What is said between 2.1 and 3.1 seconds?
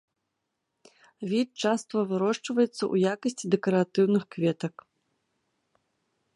вырошчваецца ў